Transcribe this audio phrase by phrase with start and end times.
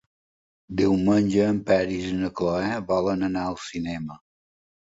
[0.79, 4.19] Diumenge en Peris i na Cloè volen anar al cinema.